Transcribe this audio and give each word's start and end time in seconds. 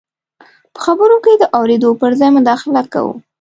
په 0.73 0.79
خبرو 0.85 1.15
کې 1.23 1.33
د 1.37 1.43
اورېدو 1.57 1.89
پر 2.01 2.11
ځای 2.19 2.29
مداخله 2.37 2.81
کوو. 2.93 3.13